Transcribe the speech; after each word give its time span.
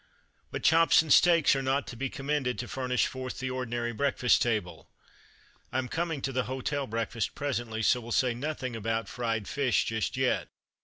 But 0.49 0.63
chops 0.63 1.03
and 1.03 1.13
steaks 1.13 1.55
are 1.55 1.61
not 1.61 1.85
to 1.85 1.95
be 1.95 2.09
commended 2.09 2.57
to 2.57 2.67
furnish 2.67 3.05
forth 3.05 3.37
the 3.37 3.51
ordinary 3.51 3.93
breakfast 3.93 4.41
table. 4.41 4.89
I 5.71 5.77
am 5.77 5.87
coming 5.89 6.23
to 6.23 6.31
the 6.31 6.45
hotel 6.45 6.87
breakfast 6.87 7.35
presently, 7.35 7.83
so 7.83 8.01
will 8.01 8.11
say 8.11 8.33
nothing 8.33 8.75
about 8.75 9.07
fried 9.07 9.47
fish 9.47 9.83
just 9.85 10.17
yet. 10.17 10.47